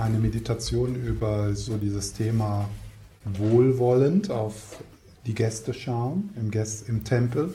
[0.00, 2.68] eine Meditation über so dieses Thema
[3.24, 4.82] wohlwollend auf
[5.26, 7.54] die Gäste schauen im, Gäst, im Tempel.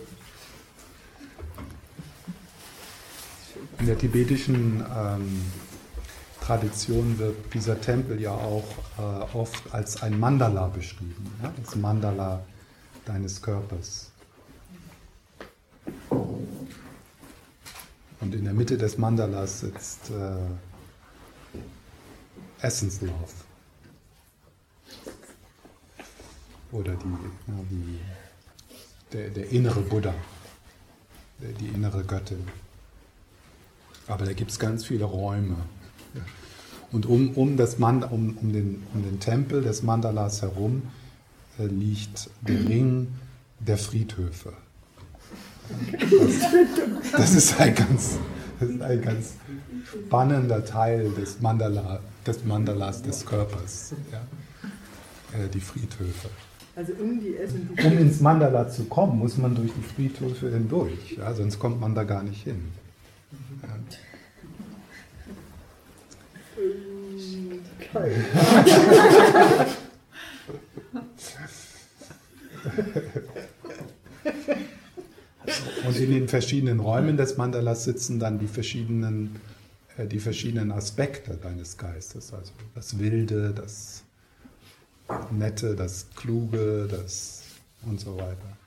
[3.79, 5.41] In der tibetischen ähm,
[6.39, 8.65] Tradition wird dieser Tempel ja auch
[8.97, 11.51] äh, oft als ein Mandala beschrieben, ja?
[11.63, 12.41] das Mandala
[13.05, 14.11] deines Körpers.
[18.21, 20.35] Und in der Mitte des Mandalas sitzt äh,
[22.61, 23.13] Essence Love.
[26.71, 27.07] Oder die,
[27.47, 27.99] ja, die,
[29.13, 30.13] der, der innere Buddha,
[31.41, 32.47] der, die innere Göttin.
[34.07, 35.55] Aber da gibt es ganz viele Räume.
[36.91, 40.83] Und um, um, das Mand um, um, den, um den Tempel des Mandalas herum
[41.59, 43.07] äh, liegt der Ring
[43.59, 44.53] der Friedhöfe.
[45.91, 48.17] Das, das, ist ein ganz,
[48.59, 49.33] das ist ein ganz
[50.05, 54.19] spannender Teil des, Mandala, des Mandalas des Körpers, ja?
[55.37, 56.29] äh, die Friedhöfe.
[56.75, 57.35] Also um, die
[57.85, 61.33] um ins Mandala zu kommen, muss man durch die Friedhöfe hindurch, ja?
[61.33, 62.65] sonst kommt man da gar nicht hin.
[63.63, 63.69] Ja.
[75.87, 79.35] Und in den verschiedenen Räumen des Mandalas sitzen dann die verschiedenen,
[79.97, 82.33] die verschiedenen Aspekte deines Geistes.
[82.33, 84.03] Also das Wilde, das
[85.31, 87.43] Nette, das Kluge, das
[87.83, 88.57] und so weiter.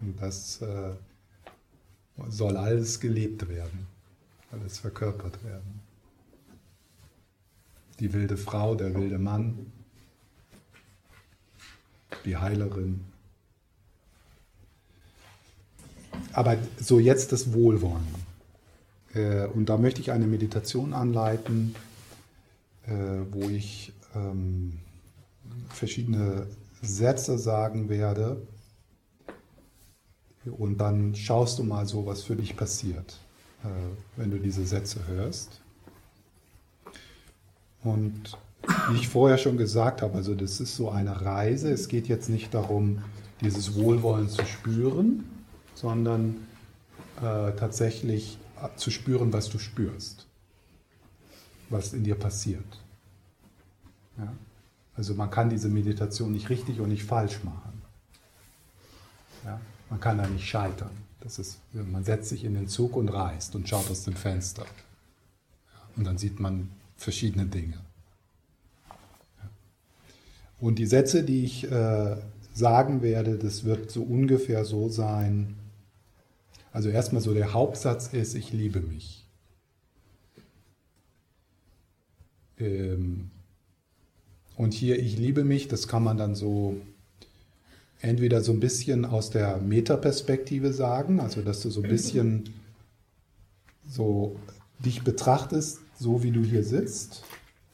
[0.00, 0.90] Und das äh,
[2.28, 3.86] soll alles gelebt werden,
[4.52, 5.80] alles verkörpert werden.
[8.00, 9.72] Die wilde Frau, der wilde Mann,
[12.24, 13.04] die Heilerin.
[16.32, 18.23] Aber so jetzt das Wohlwollen.
[19.14, 21.74] Äh, und da möchte ich eine Meditation anleiten,
[22.86, 22.92] äh,
[23.30, 24.78] wo ich ähm,
[25.70, 26.46] verschiedene
[26.82, 28.42] Sätze sagen werde.
[30.44, 33.18] Und dann schaust du mal so, was für dich passiert,
[33.64, 33.68] äh,
[34.16, 35.60] wenn du diese Sätze hörst.
[37.82, 38.36] Und
[38.90, 41.70] wie ich vorher schon gesagt habe, also das ist so eine Reise.
[41.70, 43.02] Es geht jetzt nicht darum,
[43.40, 45.24] dieses Wohlwollen zu spüren,
[45.74, 46.46] sondern
[47.18, 48.38] äh, tatsächlich
[48.76, 50.26] zu spüren, was du spürst,
[51.70, 52.82] was in dir passiert.
[54.18, 54.32] Ja?
[54.96, 57.82] Also man kann diese Meditation nicht richtig und nicht falsch machen.
[59.44, 59.60] Ja?
[59.90, 60.90] Man kann da nicht scheitern.
[61.20, 64.62] Das ist, man setzt sich in den Zug und reist und schaut aus dem Fenster.
[64.62, 65.80] Ja?
[65.96, 67.78] Und dann sieht man verschiedene Dinge.
[70.60, 72.16] Und die Sätze, die ich äh,
[72.54, 75.56] sagen werde, das wird so ungefähr so sein.
[76.74, 79.24] Also erstmal so der Hauptsatz ist, ich liebe mich.
[82.58, 83.30] Ähm,
[84.56, 86.76] und hier, ich liebe mich, das kann man dann so
[88.00, 92.50] entweder so ein bisschen aus der Metaperspektive sagen, also dass du so ein bisschen
[93.86, 94.36] so
[94.80, 97.22] dich betrachtest, so wie du hier sitzt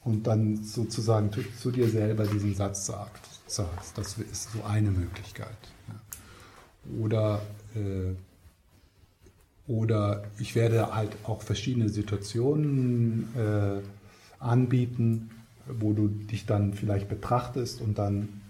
[0.05, 3.97] und dann sozusagen zu, zu dir selber diesen Satz sagt, sagst.
[3.97, 5.57] Das ist so eine Möglichkeit.
[7.01, 7.41] Oder,
[7.75, 8.13] äh,
[9.71, 13.81] oder ich werde halt auch verschiedene Situationen äh,
[14.41, 15.31] anbieten,
[15.69, 18.41] wo du dich dann vielleicht betrachtest und dann,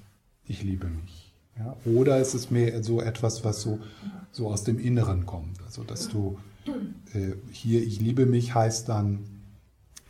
[0.46, 1.30] ich liebe mich.
[1.58, 1.76] Ja?
[1.84, 3.80] Oder es ist mehr so etwas, was so,
[4.32, 5.62] so aus dem Inneren kommt.
[5.66, 6.38] Also, dass du
[7.12, 9.18] äh, hier, ich liebe mich heißt dann,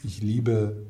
[0.05, 0.87] ich liebe,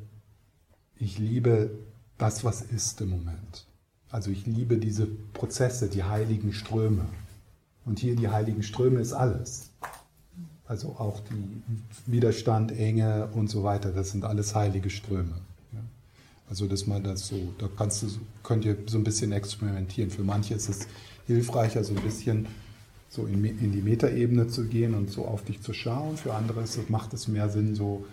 [0.99, 1.71] ich liebe
[2.19, 3.65] das, was ist im Moment.
[4.11, 7.05] Also ich liebe diese Prozesse, die heiligen Ströme.
[7.85, 9.71] Und hier die heiligen Ströme ist alles.
[10.71, 11.61] Also auch die
[12.09, 15.33] Widerstand, Enge und so weiter, das sind alles heilige Ströme.
[16.49, 18.07] Also dass man das so, da kannst du,
[18.41, 20.09] könnt ihr so ein bisschen experimentieren.
[20.09, 20.87] Für manche ist es
[21.27, 22.47] hilfreicher, so ein bisschen
[23.09, 26.15] so in, in die Metaebene zu gehen und so auf dich zu schauen.
[26.15, 28.05] Für andere ist, macht es mehr Sinn, so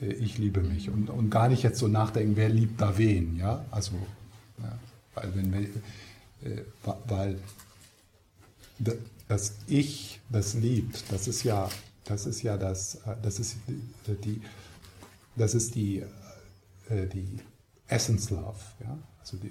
[0.00, 3.36] äh, ich liebe mich und, und gar nicht jetzt so nachdenken, wer liebt da wen,
[3.36, 3.92] ja, also,
[4.62, 4.78] ja,
[5.16, 5.60] weil wenn wir,
[6.50, 6.62] äh,
[7.08, 7.38] weil
[9.28, 11.68] das Ich, das liebt, das ist ja,
[12.04, 13.56] das ist ja das, äh, das ist
[14.24, 14.40] die,
[15.36, 16.02] das ist die,
[16.90, 17.40] die
[17.88, 19.50] Essence Love, ja, also die,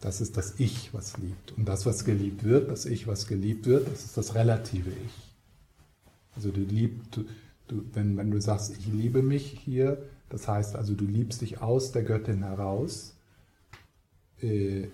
[0.00, 1.52] das ist das Ich, was liebt.
[1.56, 5.34] Und das, was geliebt wird, das Ich, was geliebt wird, das ist das relative Ich.
[6.36, 7.24] Also du liebst, du,
[7.66, 11.60] du, wenn, wenn du sagst, ich liebe mich hier, das heißt also, du liebst dich
[11.60, 13.16] aus der Göttin heraus
[14.40, 14.86] äh,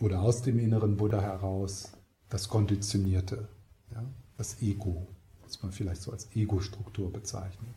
[0.00, 1.92] oder aus dem inneren Buddha heraus,
[2.34, 3.46] das Konditionierte,
[3.94, 4.02] ja,
[4.36, 5.06] das Ego,
[5.44, 7.76] was man vielleicht so als Ego-Struktur bezeichnet.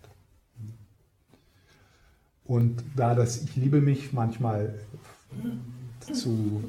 [2.43, 4.73] Und da das Ich liebe mich manchmal
[6.11, 6.63] zu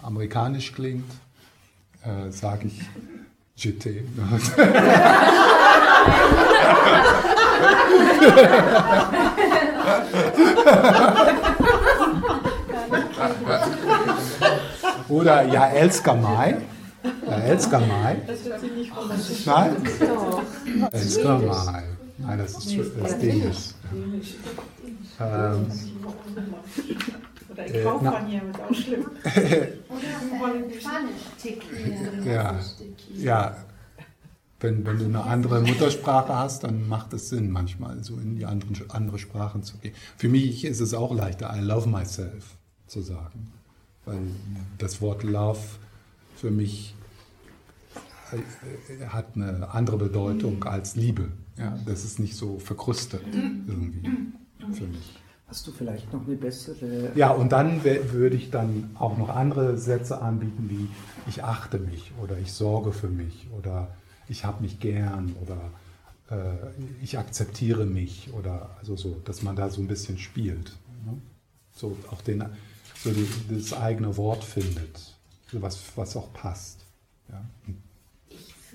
[0.00, 1.04] amerikanisch klingt,
[2.02, 2.80] äh, sage ich
[3.56, 3.84] JT.
[15.10, 16.62] Oder ja, Elsker Mai.
[17.26, 18.16] Ja, Elsker Mai.
[18.26, 19.76] Das hört sich nicht romantisch Nein?
[20.90, 21.82] Elsker Mai.
[22.18, 23.74] Nein, das ist, das ist Dänisch.
[25.20, 25.66] Ähm,
[27.50, 29.06] Oder ich kaufe von hier, ist auch schlimm.
[29.88, 32.26] Oder Spanisch.
[32.26, 32.58] Ja,
[33.16, 33.56] ja.
[34.60, 38.46] Wenn, wenn du eine andere Muttersprache hast, dann macht es Sinn, manchmal so in die
[38.46, 39.94] anderen, andere Sprachen zu gehen.
[40.16, 42.56] Für mich ist es auch leichter, I love myself
[42.86, 43.52] zu sagen.
[44.06, 44.18] Weil
[44.78, 45.60] das Wort Love
[46.36, 46.93] für mich äh,
[49.08, 51.28] hat eine andere Bedeutung als Liebe.
[51.58, 54.10] Ja, das ist nicht so verkrustet irgendwie
[54.72, 55.20] für mich.
[55.46, 57.12] Hast du vielleicht noch eine bessere.
[57.14, 60.88] Ja, und dann würde ich dann auch noch andere Sätze anbieten, wie
[61.28, 63.94] ich achte mich oder ich sorge für mich oder
[64.28, 65.70] ich habe mich gern oder
[66.30, 66.56] äh,
[67.02, 70.72] ich akzeptiere mich oder also so, dass man da so ein bisschen spielt.
[71.04, 71.20] Ne?
[71.72, 72.44] So auch den,
[72.96, 75.14] so die, das eigene Wort findet,
[75.52, 76.83] was, was auch passt.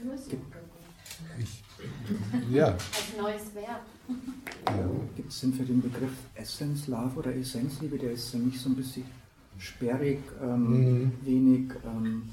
[0.06, 0.14] Ja?
[1.38, 1.64] Ich
[2.50, 2.68] ja.
[2.68, 3.82] Als neues Verb.
[4.68, 4.90] Ja.
[5.16, 8.70] Gibt es denn für den Begriff Essence Love oder Essenzliebe, der ist für mich so
[8.70, 9.06] ein bisschen
[9.58, 11.12] sperrig, ähm, mhm.
[11.24, 12.30] wenig ähm,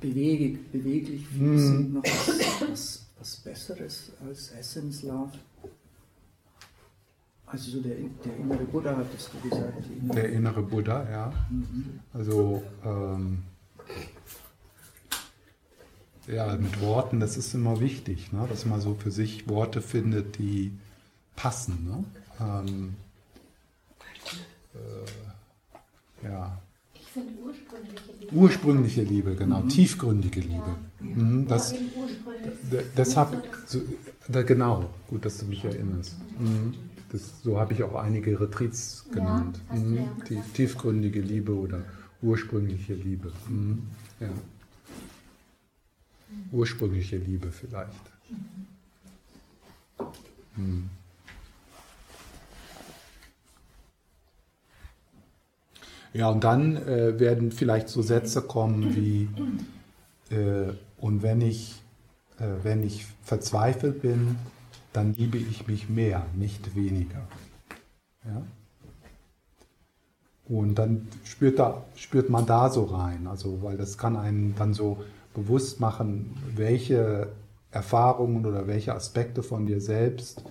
[0.00, 1.30] bewegig, beweglich.
[1.32, 1.94] Mhm.
[1.94, 2.28] noch was,
[2.68, 5.32] was, was, Besseres als Essence Love?
[7.46, 9.84] Also so der, der innere Buddha hattest du gesagt.
[10.00, 11.32] Innere der innere Buddha, ja.
[11.50, 12.00] Mhm.
[12.14, 13.42] Also ähm,
[16.26, 18.46] ja, mit Worten, das ist immer wichtig, ne?
[18.48, 20.72] dass man so für sich Worte findet, die
[21.36, 21.86] passen.
[21.88, 22.04] Ne?
[22.40, 22.94] Ähm,
[24.74, 26.58] äh, ja.
[26.94, 28.34] Ich finde ursprüngliche Liebe.
[28.34, 29.60] Ursprüngliche Liebe, genau.
[29.60, 29.68] Mhm.
[29.68, 30.76] Tiefgründige Liebe.
[31.00, 31.06] Ja.
[31.06, 31.74] Mhm, das,
[32.96, 33.30] deshalb,
[33.66, 33.80] so,
[34.28, 36.16] da, genau, gut, dass du mich erinnerst.
[36.38, 36.74] Mhm.
[37.10, 39.60] Das, so habe ich auch einige Retreats genannt.
[39.70, 40.08] Ja, mhm.
[40.28, 41.82] Die, tiefgründige Liebe oder
[42.22, 43.32] ursprüngliche Liebe.
[43.48, 43.82] Mhm.
[44.20, 44.28] Ja.
[46.50, 47.92] Ursprüngliche Liebe vielleicht.
[50.56, 50.90] Mhm.
[56.14, 59.28] Ja, und dann äh, werden vielleicht so Sätze kommen wie,
[60.34, 61.80] äh, und wenn ich,
[62.38, 64.36] äh, wenn ich verzweifelt bin,
[64.92, 67.26] dann liebe ich mich mehr, nicht weniger.
[68.26, 68.42] Ja?
[70.44, 74.74] Und dann spürt, da, spürt man da so rein, also weil das kann einen dann
[74.74, 75.02] so
[75.34, 77.32] bewusst machen, welche
[77.70, 80.44] Erfahrungen oder welche Aspekte von dir selbst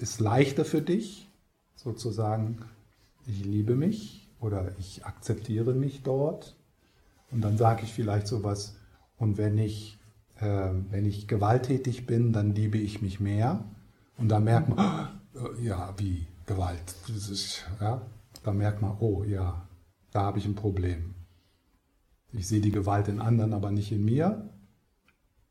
[0.00, 1.28] ist leichter für dich,
[1.74, 2.58] sozusagen,
[3.26, 6.56] ich liebe mich oder ich akzeptiere mich dort.
[7.30, 8.76] Und dann sage ich vielleicht sowas,
[9.18, 9.98] und wenn ich,
[10.40, 13.64] äh, wenn ich gewalttätig bin, dann liebe ich mich mehr.
[14.16, 16.94] Und da merkt man, oh, ja, wie Gewalt.
[17.08, 18.00] Ist, ja,
[18.42, 19.68] da merkt man, oh ja,
[20.10, 21.14] da habe ich ein Problem.
[22.32, 24.50] Ich sehe die Gewalt in anderen, aber nicht in mir.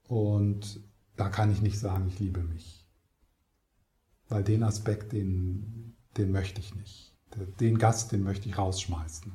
[0.07, 0.81] Und
[1.15, 2.85] da kann ich nicht sagen, ich liebe mich.
[4.29, 7.13] Weil den Aspekt, den, den möchte ich nicht.
[7.59, 9.31] Den Gast, den möchte ich rausschmeißen.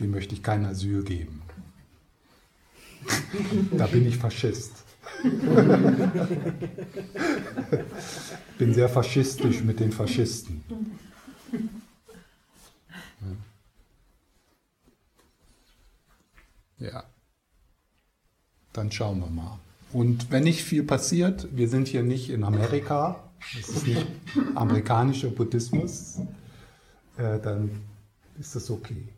[0.00, 1.42] Dem möchte ich kein Asyl geben.
[3.76, 4.84] da bin ich Faschist.
[8.58, 10.64] bin sehr faschistisch mit den Faschisten.
[16.82, 17.04] Ja.
[18.72, 19.58] Dann schauen wir mal.
[19.92, 23.22] Und wenn nicht viel passiert, wir sind hier nicht in Amerika,
[23.58, 24.06] es ist nicht
[24.54, 26.18] amerikanischer Buddhismus,
[27.18, 27.70] äh, dann
[28.40, 29.08] ist das okay.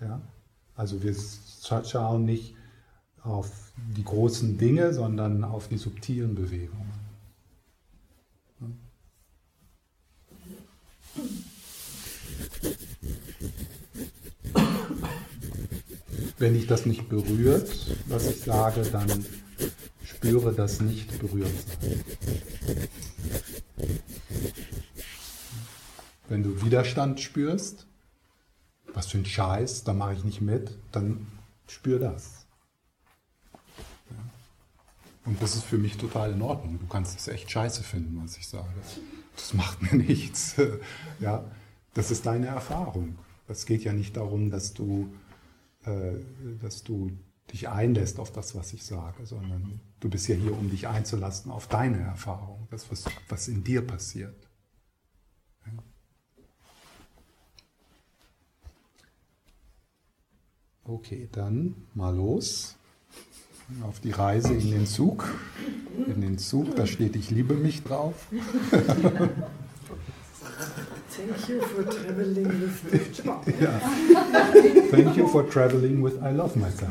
[0.00, 0.20] Ja?
[0.76, 1.14] Also wir
[1.84, 2.54] schauen nicht
[3.22, 3.50] auf
[3.96, 6.92] die großen Dinge, sondern auf die subtilen Bewegungen.
[8.60, 8.66] Ja?
[16.38, 17.70] Wenn dich das nicht berührt,
[18.06, 19.24] was ich sage, dann
[20.04, 22.04] spüre das nicht berührt sein.
[26.28, 27.86] Wenn du Widerstand spürst,
[28.92, 31.26] was für ein Scheiß, da mache ich nicht mit, dann
[31.68, 32.46] spür das.
[35.24, 36.78] Und das ist für mich total in Ordnung.
[36.78, 38.68] Du kannst es echt scheiße finden, was ich sage.
[39.36, 40.56] Das macht mir nichts.
[41.20, 41.44] Ja,
[41.94, 43.16] das ist deine Erfahrung.
[43.48, 45.12] Es geht ja nicht darum, dass du
[45.86, 46.14] äh,
[46.62, 47.10] dass du
[47.52, 51.50] dich einlässt auf das, was ich sage, sondern du bist ja hier, um dich einzulassen
[51.50, 54.34] auf deine Erfahrung, das, was, was in dir passiert.
[60.84, 62.76] Okay, dann mal los
[63.82, 65.34] auf die Reise in den Zug.
[66.06, 68.26] In den Zug, da steht Ich liebe mich drauf.
[71.16, 73.20] Thank you for traveling with
[73.60, 73.78] ja.
[74.90, 76.90] Thank you for traveling with I love myself.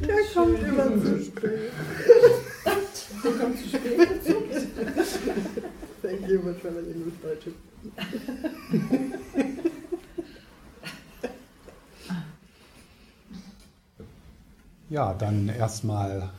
[0.00, 1.72] Der kommt immer zu spät.
[3.24, 4.08] Der kommt zu spät.
[6.00, 7.52] Thank you for traveling with Deutsche.
[14.92, 16.30] Ja, dann erstmal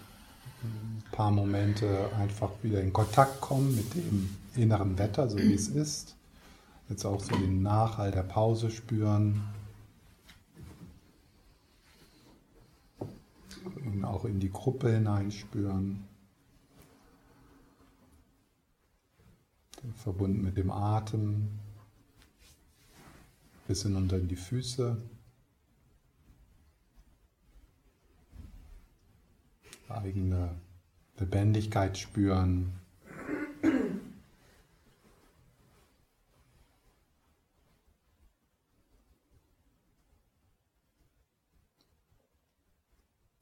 [0.62, 5.70] ein paar Momente einfach wieder in Kontakt kommen mit dem inneren Wetter, so wie es
[5.70, 6.16] ist.
[6.88, 9.42] Jetzt auch so den Nachhall der Pause spüren.
[13.86, 16.04] Und auch in die Gruppe hineinspüren.
[19.96, 21.50] Verbunden mit dem Atem.
[23.68, 25.02] Bis hinunter in die Füße.
[29.94, 30.60] Eigene
[31.18, 32.80] Lebendigkeit spüren.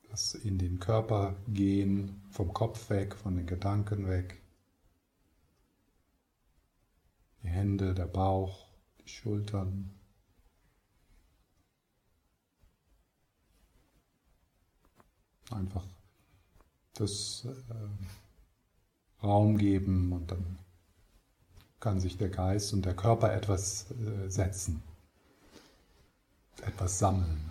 [0.09, 4.41] Das in den Körper gehen, vom Kopf weg, von den Gedanken weg.
[7.43, 8.67] Die Hände, der Bauch,
[8.99, 9.89] die Schultern.
[15.49, 15.87] Einfach
[17.01, 20.57] das äh, Raum geben und dann
[21.79, 24.81] kann sich der Geist und der Körper etwas äh, setzen,
[26.61, 27.50] etwas sammeln.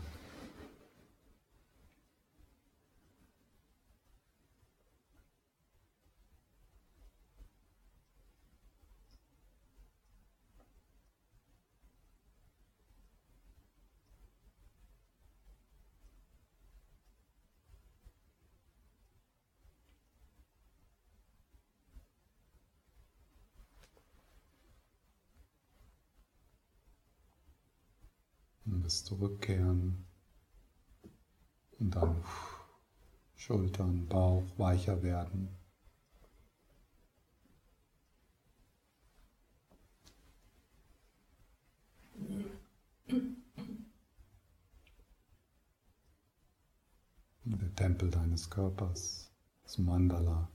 [28.82, 30.06] Das Zurückkehren
[31.78, 32.22] und dann
[33.36, 35.56] Schultern, Bauch weicher werden.
[47.44, 49.32] Der Tempel deines Körpers,
[49.62, 50.48] das Mandala.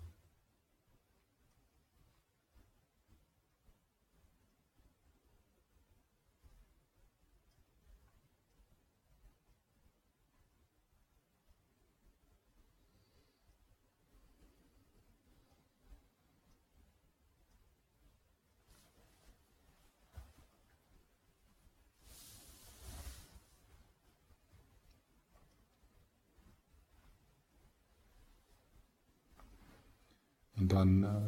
[30.58, 30.72] Und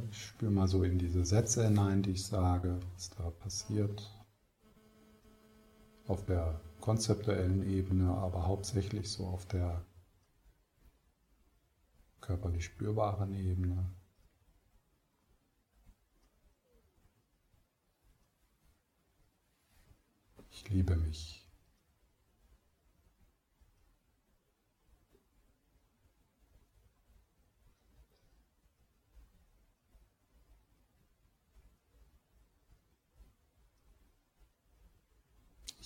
[0.07, 4.11] dann äh, spür mal so in diese Sätze hinein, die ich sage, was da passiert.
[6.07, 9.85] Auf der konzeptuellen Ebene, aber hauptsächlich so auf der
[12.21, 13.89] körperlich spürbaren Ebene.
[20.49, 21.46] Ich liebe mich.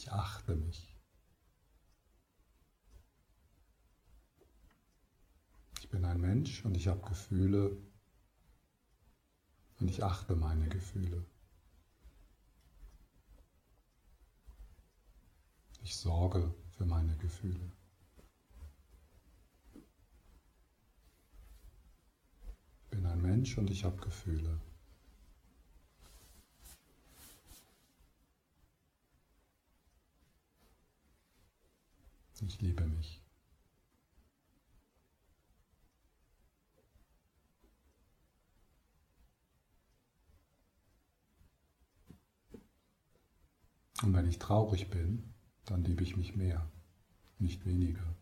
[0.01, 0.97] Ich achte mich.
[5.79, 7.77] Ich bin ein Mensch und ich habe Gefühle
[9.79, 11.23] und ich achte meine Gefühle.
[15.83, 17.71] Ich sorge für meine Gefühle.
[22.85, 24.59] Ich bin ein Mensch und ich habe Gefühle.
[32.41, 33.21] Ich liebe mich.
[44.01, 46.71] Und wenn ich traurig bin, dann liebe ich mich mehr,
[47.37, 48.15] nicht weniger.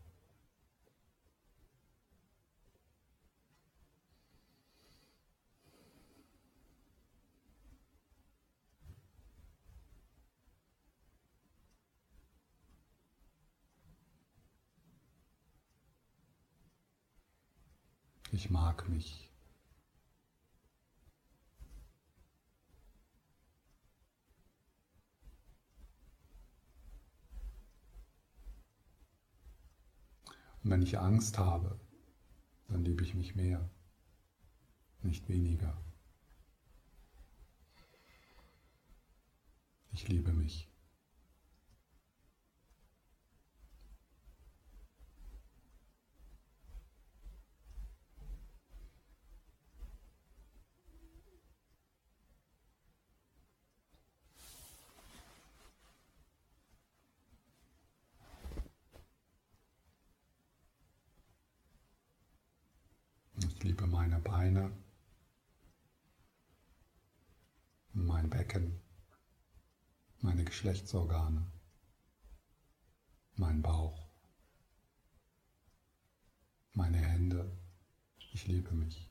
[18.42, 19.30] Ich mag mich.
[30.62, 31.78] Und wenn ich Angst habe,
[32.68, 33.68] dann liebe ich mich mehr,
[35.02, 35.76] nicht weniger.
[39.92, 40.70] Ich liebe mich.
[63.42, 64.70] Ich liebe meine Beine,
[67.92, 68.80] mein Becken,
[70.20, 71.50] meine Geschlechtsorgane,
[73.36, 74.10] mein Bauch,
[76.74, 77.50] meine Hände.
[78.34, 79.10] Ich liebe mich.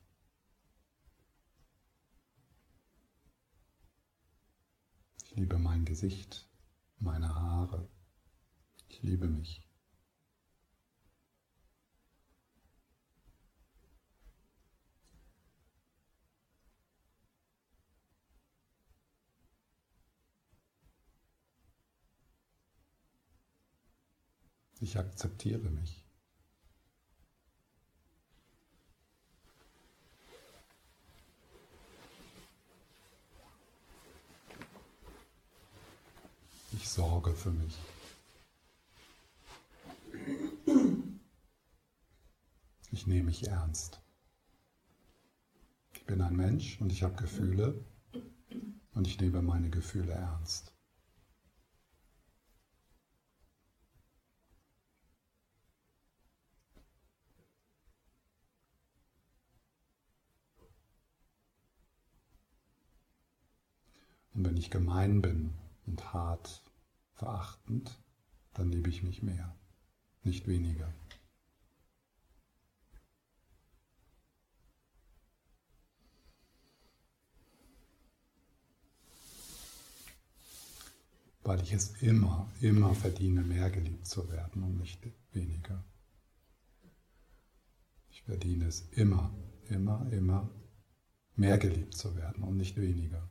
[5.24, 6.48] Ich liebe mein Gesicht,
[7.00, 7.89] meine Haare.
[8.88, 9.68] Ich liebe mich.
[24.81, 26.03] Ich akzeptiere mich.
[36.71, 37.77] Ich sorge für mich.
[42.91, 44.00] Ich nehme mich ernst.
[45.93, 47.83] Ich bin ein Mensch und ich habe Gefühle
[48.93, 50.74] und ich nehme meine Gefühle ernst.
[64.39, 65.54] Und wenn ich gemein bin
[65.86, 66.63] und hart,
[67.12, 67.99] verachtend,
[68.54, 69.54] dann liebe ich mich mehr,
[70.23, 70.93] nicht weniger.
[81.43, 85.84] Weil ich es immer, immer verdiene, mehr geliebt zu werden und nicht weniger.
[88.10, 89.36] Ich verdiene es immer,
[89.67, 90.49] immer, immer,
[91.36, 93.30] mehr geliebt zu werden und nicht weniger.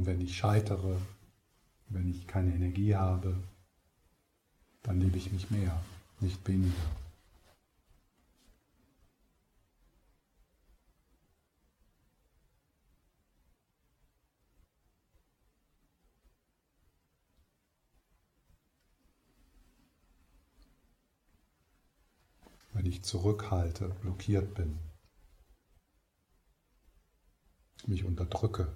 [0.00, 0.98] Und wenn ich scheitere,
[1.90, 3.36] wenn ich keine Energie habe,
[4.82, 5.78] dann liebe ich mich mehr,
[6.20, 6.72] nicht weniger.
[22.72, 24.78] Wenn ich zurückhalte, blockiert bin,
[27.86, 28.74] mich unterdrücke,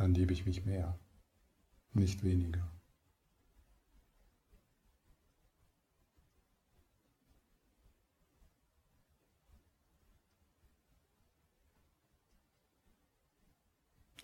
[0.00, 0.98] dann liebe ich mich mehr,
[1.92, 2.66] nicht weniger.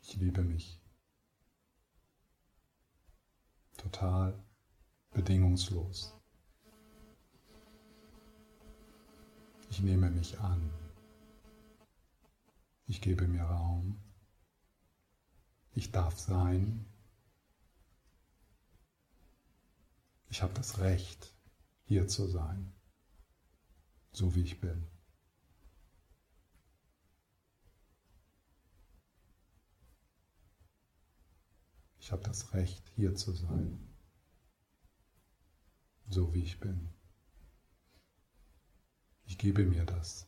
[0.01, 0.81] Ich liebe mich
[3.77, 4.43] total
[5.11, 6.19] bedingungslos.
[9.69, 10.71] Ich nehme mich an.
[12.87, 14.06] Ich gebe mir Raum.
[15.77, 16.87] Ich darf sein.
[20.31, 21.35] Ich habe das Recht,
[21.85, 22.73] hier zu sein,
[24.11, 24.87] so wie ich bin.
[31.99, 33.95] Ich habe das Recht, hier zu sein,
[36.09, 36.89] so wie ich bin.
[39.27, 40.27] Ich gebe mir das.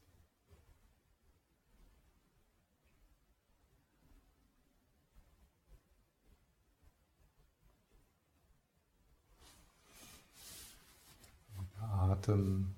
[11.99, 12.77] Atem,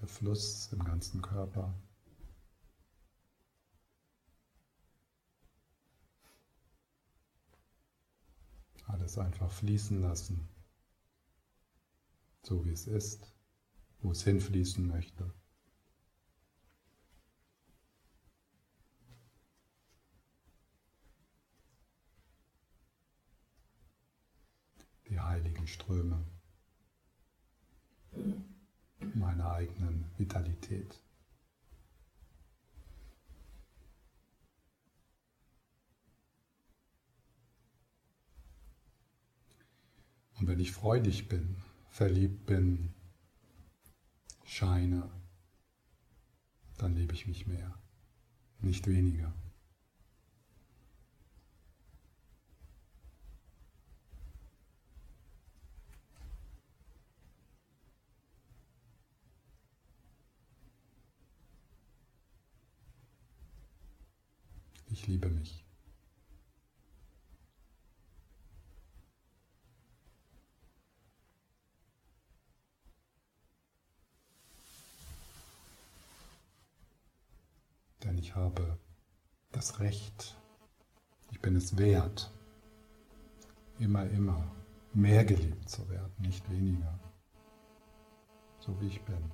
[0.00, 1.74] der Fluss im ganzen Körper.
[8.86, 10.48] Alles einfach fließen lassen,
[12.42, 13.34] so wie es ist,
[14.00, 15.34] wo es hinfließen möchte.
[25.08, 26.35] Die heiligen Ströme.
[29.14, 31.00] Meiner eigenen Vitalität.
[40.38, 41.56] Und wenn ich freudig bin,
[41.88, 42.92] verliebt bin,
[44.44, 45.10] scheine,
[46.76, 47.74] dann liebe ich mich mehr,
[48.60, 49.32] nicht weniger.
[64.96, 65.62] Ich liebe mich.
[78.02, 78.78] Denn ich habe
[79.52, 80.34] das Recht,
[81.30, 82.32] ich bin es wert,
[83.78, 84.50] immer, immer
[84.94, 86.98] mehr geliebt zu werden, nicht weniger,
[88.60, 89.30] so wie ich bin.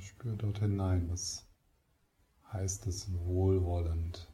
[0.00, 1.46] Spür dort hinein, was
[2.52, 4.32] heißt es wohlwollend,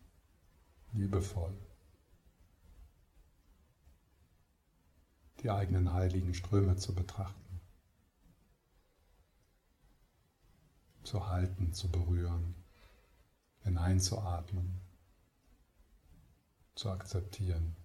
[0.92, 1.57] liebevoll.
[5.42, 7.61] Die eigenen heiligen Ströme zu betrachten,
[11.03, 12.55] zu halten, zu berühren,
[13.62, 14.81] hineinzuatmen,
[16.75, 17.77] zu akzeptieren.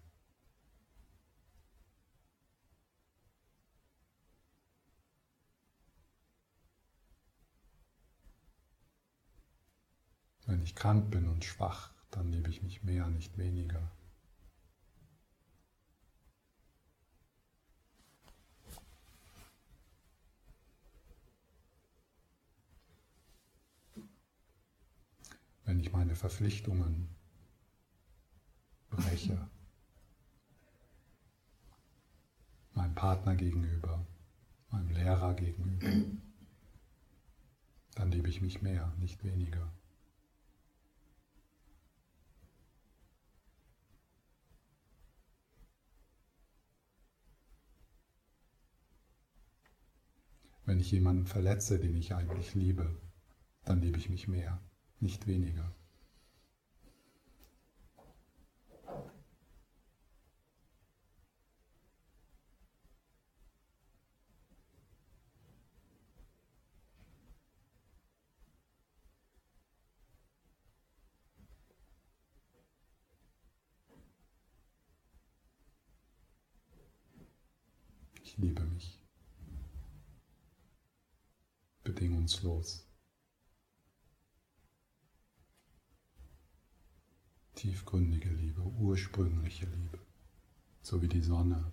[10.48, 13.92] Wenn ich krank bin und schwach, dann liebe ich mich mehr, nicht weniger.
[25.66, 27.10] Wenn ich meine Verpflichtungen
[28.90, 29.50] breche,
[32.72, 34.08] meinem Partner gegenüber,
[34.70, 36.18] meinem Lehrer gegenüber,
[37.96, 39.77] dann liebe ich mich mehr, nicht weniger.
[50.68, 52.94] Wenn ich jemanden verletze, den ich eigentlich liebe,
[53.64, 54.60] dann liebe ich mich mehr,
[55.00, 55.74] nicht weniger.
[78.22, 79.07] Ich liebe mich.
[82.28, 82.86] Bedingungslos.
[87.56, 90.00] Tiefgründige Liebe, ursprüngliche Liebe,
[90.82, 91.72] so wie die Sonne.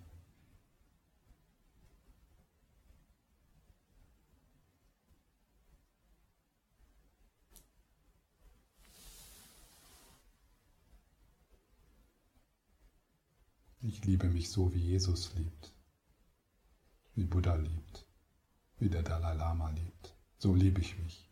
[13.81, 15.71] Ich liebe mich so, wie Jesus liebt,
[17.13, 18.07] wie Buddha liebt,
[18.79, 20.14] wie der Dalai Lama liebt.
[20.37, 21.25] So liebe ich mich.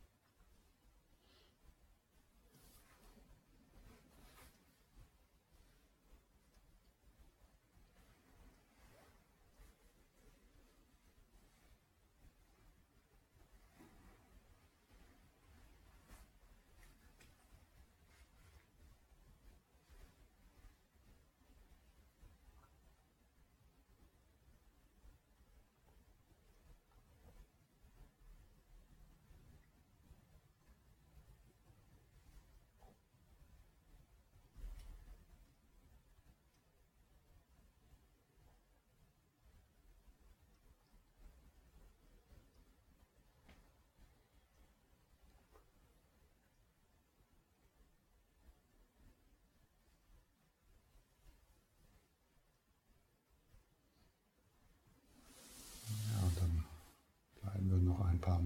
[58.24, 58.42] paar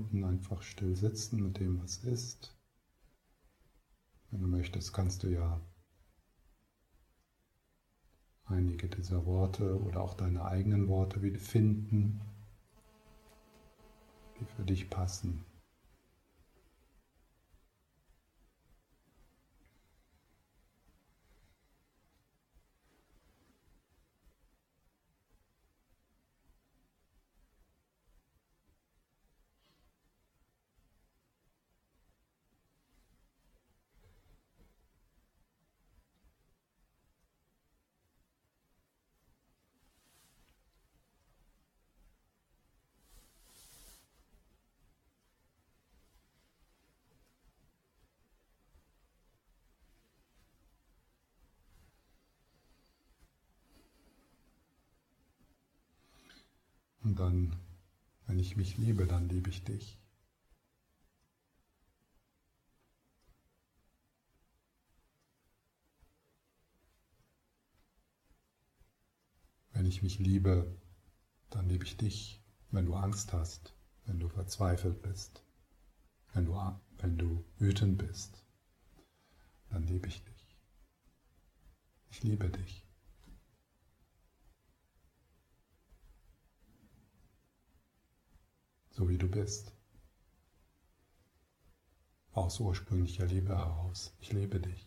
[0.00, 2.56] Minuten einfach still sitzen mit dem, was ist.
[4.30, 5.60] Wenn du möchtest, kannst du ja
[8.46, 12.20] einige dieser Worte oder auch deine eigenen Worte wieder finden,
[14.38, 15.44] die für dich passen.
[57.10, 57.56] Und dann,
[58.28, 59.98] wenn ich mich liebe, dann liebe ich dich.
[69.72, 70.72] Wenn ich mich liebe,
[71.50, 72.40] dann liebe ich dich.
[72.70, 73.74] Wenn du Angst hast,
[74.06, 75.42] wenn du verzweifelt bist,
[76.32, 76.54] wenn du,
[76.98, 78.40] wenn du wütend bist,
[79.70, 80.56] dann liebe ich dich.
[82.10, 82.86] Ich liebe dich.
[89.00, 89.72] So wie du bist.
[92.32, 94.14] Aus ursprünglicher Liebe heraus.
[94.20, 94.86] Ich liebe dich.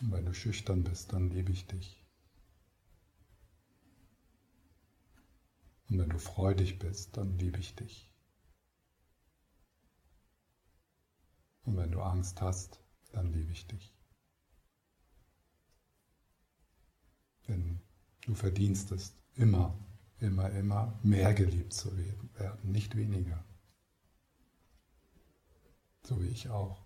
[0.00, 2.00] Und wenn du schüchtern bist, dann liebe ich dich.
[5.88, 8.12] Und wenn du freudig bist, dann liebe ich dich.
[11.64, 12.80] Und wenn du Angst hast,
[13.12, 13.94] dann liebe ich dich.
[17.48, 17.80] Denn
[18.22, 19.76] du verdienst es immer,
[20.18, 23.44] immer, immer mehr geliebt zu werden, nicht weniger.
[26.04, 26.84] So wie ich auch.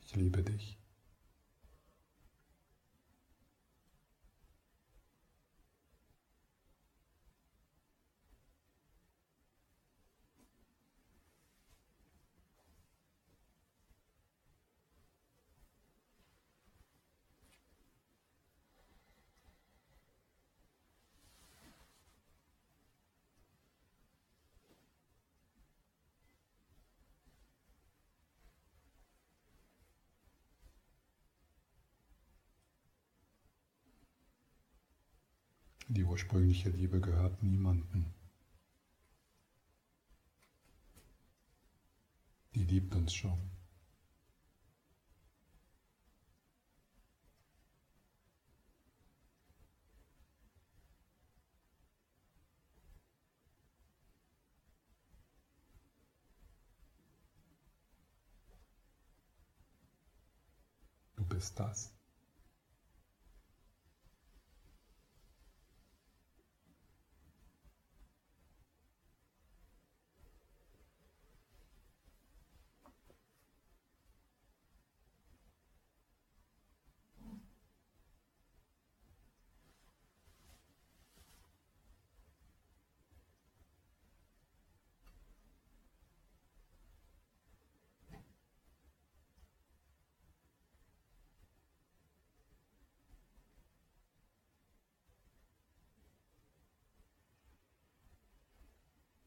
[0.00, 0.78] Ich liebe dich.
[35.88, 38.06] Die ursprüngliche Liebe gehört niemandem.
[42.54, 43.38] Die liebt uns schon.
[61.14, 61.96] Du bist das.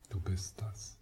[0.10, 0.99] Du bist das.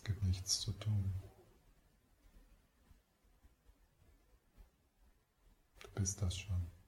[0.00, 1.12] Es gibt nichts zu tun.
[5.80, 6.79] Du bist das schon.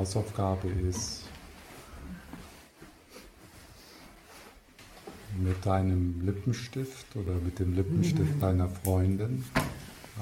[0.00, 1.28] Hausaufgabe ist,
[5.36, 9.44] mit deinem Lippenstift oder mit dem Lippenstift deiner Freundin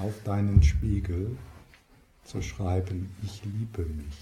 [0.02, 1.36] auf deinen Spiegel
[2.24, 4.18] zu schreiben, ich liebe mich.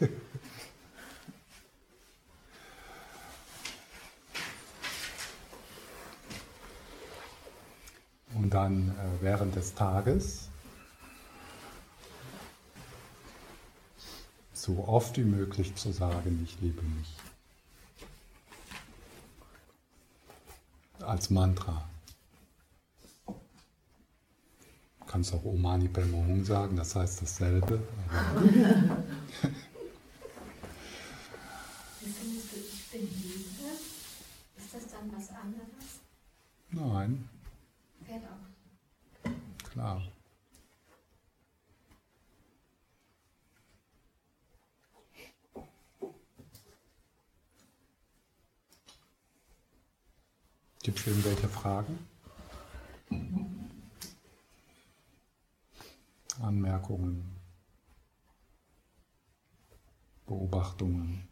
[8.34, 10.47] Und dann äh, während des Tages
[14.68, 17.16] so oft wie möglich zu sagen, ich liebe mich.
[21.00, 21.88] Als Mantra.
[23.26, 27.78] Du kannst auch Omani Padme sagen, das heißt dasselbe.
[32.00, 33.70] Wie findest du, ich bin Liebe?
[34.58, 36.00] Ist das dann was anderes?
[36.70, 37.26] Nein,
[38.04, 39.70] Fährt auch.
[39.70, 40.02] klar.
[50.88, 51.98] Gibt es irgendwelche Fragen?
[56.40, 57.36] Anmerkungen?
[60.88, 61.28] Beobachtungen?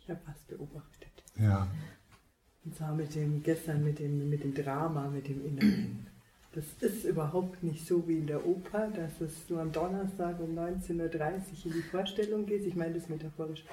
[0.00, 1.10] Ich habe was beobachtet.
[1.38, 1.68] Ja.
[2.64, 6.06] Und zwar mit dem, gestern mit dem, mit dem Drama, mit dem Inneren.
[6.52, 10.58] Das ist überhaupt nicht so wie in der Oper, dass es du am Donnerstag um
[10.58, 12.66] 19.30 Uhr in die Vorstellung gehst.
[12.66, 13.64] Ich meine das metaphorisch.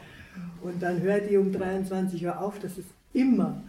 [0.62, 2.60] Und dann hört die um 23 Uhr auf.
[2.60, 3.64] Das ist immer.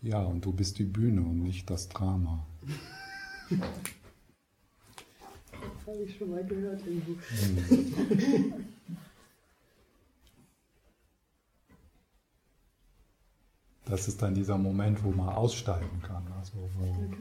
[0.00, 2.46] Ja, und du bist die Bühne und nicht das Drama.
[3.50, 3.58] Das
[5.86, 7.16] habe ich schon mal gehört irgendwo.
[13.94, 17.14] Das ist dann dieser Moment, wo man aussteigen kann, also wo,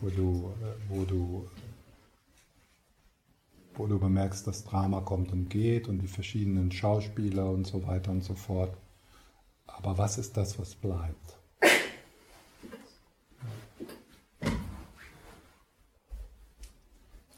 [0.00, 1.50] wo du, äh, wo du,
[3.74, 8.12] wo du bemerkst, das Drama kommt und geht und die verschiedenen Schauspieler und so weiter
[8.12, 8.72] und so fort.
[9.66, 11.36] Aber was ist das, was bleibt?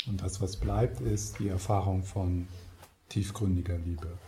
[0.07, 2.49] Und das, was bleibt, ist die Erfahrung von
[3.09, 4.19] tiefgründiger Liebe.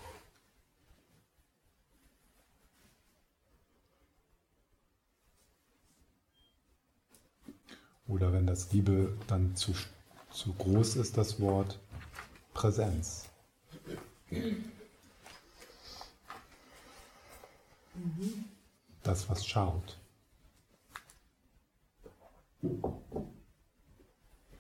[8.07, 9.73] Oder wenn das Liebe dann zu,
[10.31, 11.79] zu groß ist, das Wort
[12.55, 13.29] Präsenz.
[19.03, 19.99] Das, was schaut.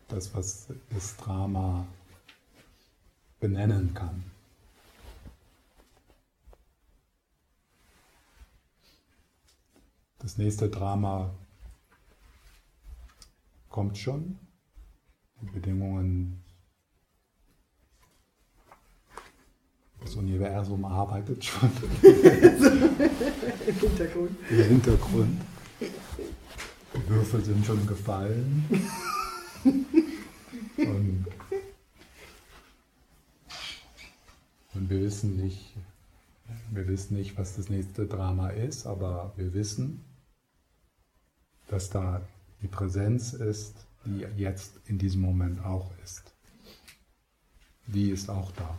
[0.08, 1.86] Das, was das Drama
[3.40, 4.24] benennen kann.
[10.18, 11.34] Das nächste Drama
[13.72, 14.38] kommt schon.
[15.40, 16.44] Die Bedingungen,
[20.00, 21.70] das Universum arbeitet schon
[22.02, 24.36] Im Hintergrund.
[24.50, 25.40] im Hintergrund.
[25.80, 28.64] Die Würfel sind schon gefallen.
[29.64, 31.26] Und,
[34.74, 35.74] und wir wissen nicht,
[36.70, 40.04] wir wissen nicht, was das nächste Drama ist, aber wir wissen,
[41.68, 42.20] dass da
[42.62, 46.32] die Präsenz ist, die jetzt in diesem Moment auch ist.
[47.86, 48.78] Die ist auch da.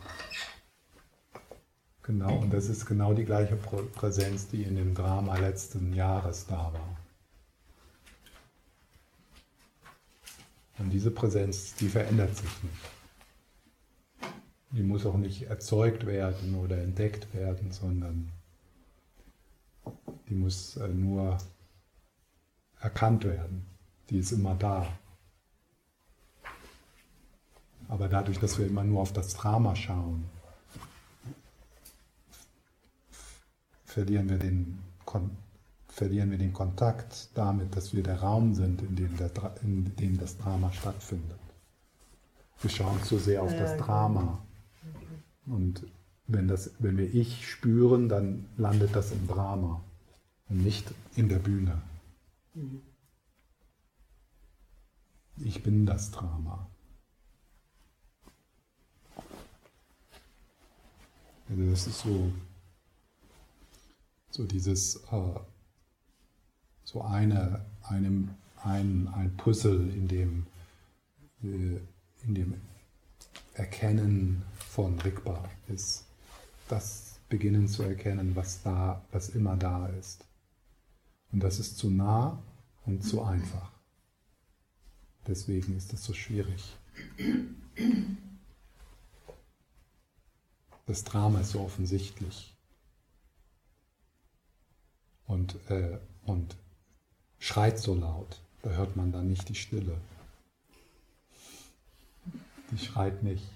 [2.02, 6.46] Genau, und das ist genau die gleiche Prä- Präsenz, die in dem Drama letzten Jahres
[6.46, 6.96] da war.
[10.78, 14.34] Und diese Präsenz, die verändert sich nicht.
[14.72, 18.32] Die muss auch nicht erzeugt werden oder entdeckt werden, sondern
[20.28, 21.38] die muss äh, nur
[22.80, 23.66] erkannt werden.
[24.10, 24.86] Die ist immer da.
[27.88, 30.24] Aber dadurch, dass wir immer nur auf das Drama schauen,
[33.84, 35.30] verlieren wir den, Kon
[35.88, 39.30] verlieren wir den Kontakt damit, dass wir der Raum sind, in dem, der,
[39.62, 41.38] in dem das Drama stattfindet.
[42.60, 43.76] Wir schauen zu sehr auf Ja, das.
[43.78, 44.44] Drama.
[45.46, 45.86] Und
[46.26, 49.82] wenn, das, wenn wir Ich spüren, dann landet das im Drama
[50.48, 51.80] und nicht in der Bühne.
[55.44, 56.66] Ich bin das Drama.
[61.48, 62.32] Also das ist so
[64.34, 65.40] so dieses, äh,
[66.82, 68.30] so eine, einem,
[68.62, 70.46] ein, ein Puzzle, in dem,
[71.42, 71.78] äh,
[72.26, 72.54] in dem
[73.54, 76.04] Erkennen von Rigpa ist.
[76.68, 80.24] Das Beginnen zu erkennen, was da, was immer da ist.
[81.30, 82.42] Und das ist zu nah
[82.86, 83.73] und zu einfach.
[85.26, 86.76] Deswegen ist es so schwierig.
[90.86, 92.54] Das Drama ist so offensichtlich.
[95.26, 96.56] Und, äh, und
[97.38, 99.98] schreit so laut, da hört man dann nicht die Stille.
[102.70, 103.46] Die schreit nicht.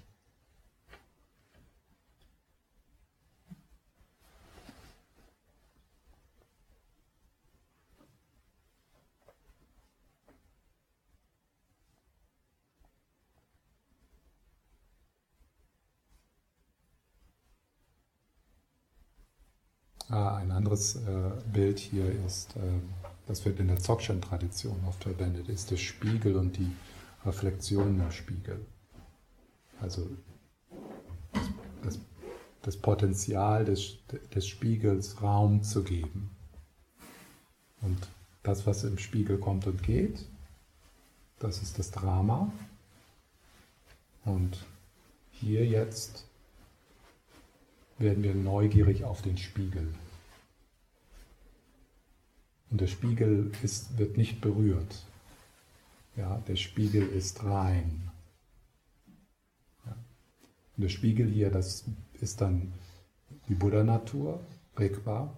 [20.15, 22.61] Ein anderes äh, Bild hier ist, äh,
[23.27, 26.73] das wird in der Dzogchen-Tradition oft verwendet, ist der Spiegel und die
[27.27, 28.65] Reflexion im Spiegel.
[29.81, 30.09] Also
[31.83, 31.99] das,
[32.63, 33.99] das Potenzial des,
[34.35, 36.31] des Spiegels Raum zu geben.
[37.83, 38.09] Und
[38.43, 40.27] das, was im Spiegel kommt und geht,
[41.39, 42.51] das ist das Drama.
[44.25, 44.65] Und
[45.31, 46.28] hier jetzt
[47.99, 49.93] werden wir neugierig auf den Spiegel.
[52.71, 55.05] Und der Spiegel ist, wird nicht berührt.
[56.17, 58.11] Ja, der Spiegel ist rein.
[59.87, 59.93] Ja.
[60.77, 61.85] Und der Spiegel hier, das
[62.21, 62.73] ist dann
[63.49, 64.45] die Buddha-Natur,
[64.79, 65.37] Rigpa,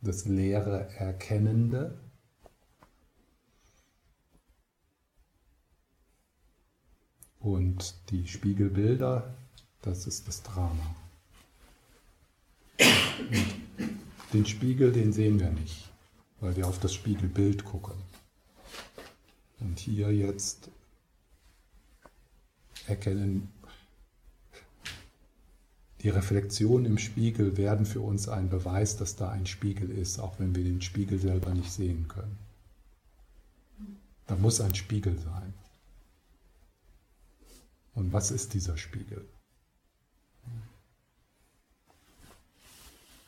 [0.00, 1.98] das leere Erkennende.
[7.40, 9.34] Und die Spiegelbilder,
[9.82, 10.94] das ist das Drama.
[12.78, 13.46] Und
[14.32, 15.90] den Spiegel, den sehen wir nicht,
[16.40, 17.94] weil wir auf das Spiegelbild gucken.
[19.60, 20.70] Und hier jetzt
[22.86, 23.52] erkennen,
[26.00, 30.40] die Reflexionen im Spiegel werden für uns ein Beweis, dass da ein Spiegel ist, auch
[30.40, 32.38] wenn wir den Spiegel selber nicht sehen können.
[34.26, 35.54] Da muss ein Spiegel sein.
[37.94, 39.28] Und was ist dieser Spiegel?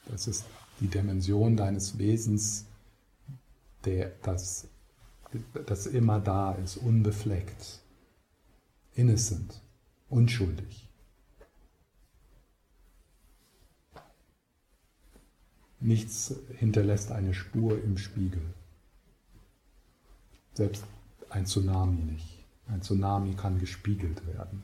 [0.06, 0.44] Das ist
[0.80, 2.66] die Dimension deines Wesens,
[3.84, 4.68] der, das,
[5.66, 7.80] das immer da ist, unbefleckt,
[8.94, 9.60] innocent,
[10.08, 10.88] unschuldig.
[15.80, 18.42] Nichts hinterlässt eine Spur im Spiegel.
[20.54, 20.84] Selbst
[21.28, 22.46] ein Tsunami nicht.
[22.68, 24.62] Ein Tsunami kann gespiegelt werden.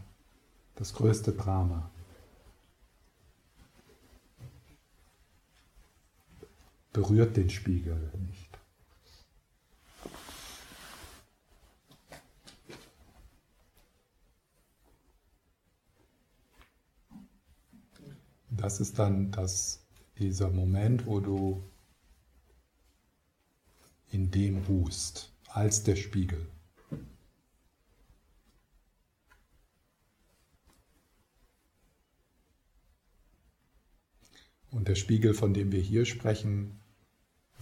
[0.76, 1.90] Das größte Drama.
[6.92, 8.50] Berührt den Spiegel nicht.
[18.50, 19.86] Das ist dann das,
[20.18, 21.62] dieser Moment, wo du
[24.10, 26.46] in dem ruhst, als der Spiegel.
[34.70, 36.79] Und der Spiegel, von dem wir hier sprechen,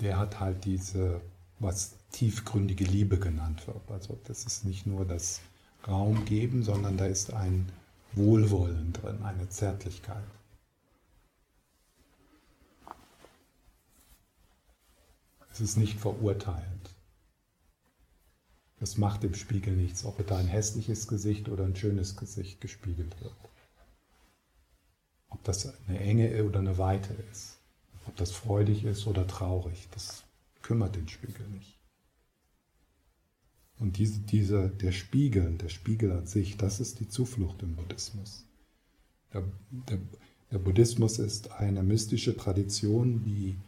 [0.01, 1.21] der hat halt diese,
[1.59, 3.91] was tiefgründige Liebe genannt wird.
[3.91, 5.41] Also das ist nicht nur das
[5.87, 7.71] Raum geben, sondern da ist ein
[8.13, 10.25] Wohlwollen drin, eine Zärtlichkeit.
[15.53, 16.95] Es ist nicht verurteilend.
[18.81, 23.21] Es macht im Spiegel nichts, ob da ein hässliches Gesicht oder ein schönes Gesicht gespiegelt
[23.21, 23.35] wird.
[25.31, 27.58] Ob das eine Enge oder eine Weite ist.
[28.09, 29.89] Ob das freudig ist oder traurig.
[29.93, 30.25] Das
[30.63, 31.79] kümmert den Spiegel nicht.
[33.79, 38.45] Und diese, diese, der Spiegel, der Spiegel an sich, das ist die Zuflucht im Buddhismus.
[39.33, 39.99] Der, der,
[40.51, 43.59] der Buddhismus ist eine mystische Tradition, die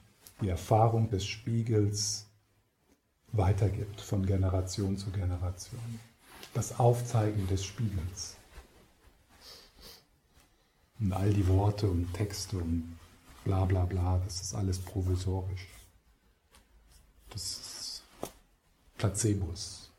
[0.40, 2.26] die Erfahrung des Spiegels
[3.32, 6.00] weitergibt von Generation zu Generation.
[6.54, 8.36] Das Aufzeigen des Spiegels.
[10.98, 12.98] Und all die Worte und Texte und
[13.44, 15.66] bla bla bla, das ist alles provisorisch.
[17.30, 18.02] Das ist
[18.98, 19.90] Placebos,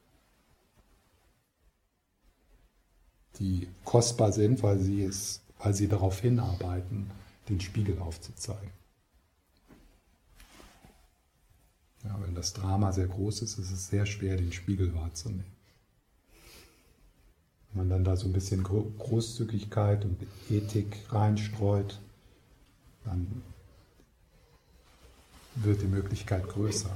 [3.39, 7.09] die kostbar sind, weil sie, es, weil sie darauf hinarbeiten,
[7.49, 8.71] den Spiegel aufzuzeigen.
[12.03, 15.45] Ja, wenn das Drama sehr groß ist, ist es sehr schwer, den Spiegel wahrzunehmen.
[17.69, 20.17] Wenn man dann da so ein bisschen Großzügigkeit und
[20.49, 21.99] Ethik reinstreut,
[23.03, 23.43] dann
[25.55, 26.95] wird die Möglichkeit größer,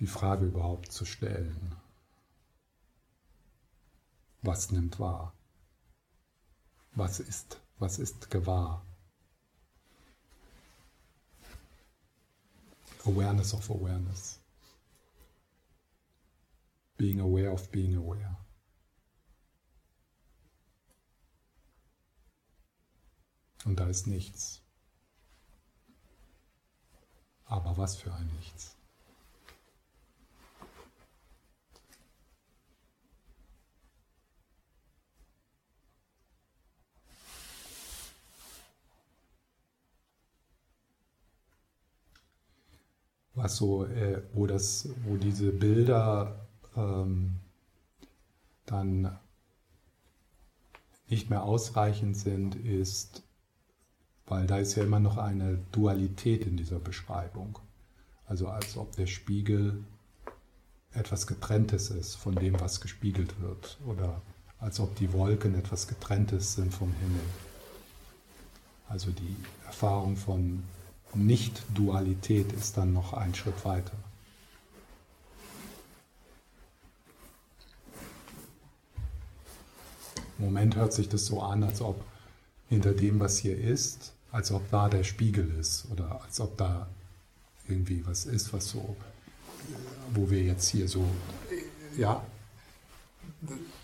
[0.00, 1.76] die Frage überhaupt zu stellen.
[4.42, 5.32] Was nimmt wahr?
[6.92, 8.84] Was ist, was ist gewahr?
[13.06, 14.38] Awareness of awareness.
[16.96, 18.43] Being aware of being aware.
[23.64, 24.60] Und da ist nichts.
[27.46, 28.76] Aber was für ein Nichts.
[43.36, 46.46] Was so, äh, wo das, wo diese Bilder
[46.76, 47.40] ähm,
[48.64, 49.18] dann
[51.08, 53.23] nicht mehr ausreichend sind, ist
[54.26, 57.58] weil da ist ja immer noch eine Dualität in dieser Beschreibung.
[58.26, 59.84] Also als ob der Spiegel
[60.92, 63.78] etwas Getrenntes ist von dem, was gespiegelt wird.
[63.86, 64.22] Oder
[64.58, 67.20] als ob die Wolken etwas Getrenntes sind vom Himmel.
[68.88, 70.62] Also die Erfahrung von
[71.14, 73.92] Nicht-Dualität ist dann noch ein Schritt weiter.
[80.38, 82.02] Im Moment hört sich das so an, als ob
[82.68, 86.88] hinter dem, was hier ist, als ob da der Spiegel ist oder als ob da
[87.68, 88.96] irgendwie was ist, was so,
[90.12, 91.04] wo wir jetzt hier so,
[91.96, 92.20] ja,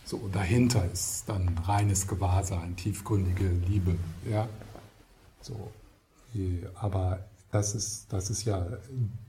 [0.05, 3.97] so dahinter ist dann reines Gewahrsein, tiefgründige Liebe,
[4.29, 4.49] ja,
[5.41, 5.71] so,
[6.75, 8.67] aber das ist, das ist ja